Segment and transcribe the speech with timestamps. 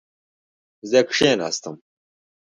[0.89, 1.75] زه کښېناستم